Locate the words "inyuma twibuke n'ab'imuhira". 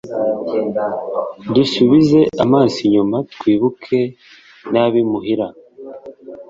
2.87-5.47